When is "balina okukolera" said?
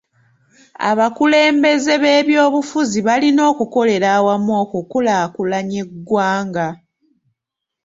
3.07-4.07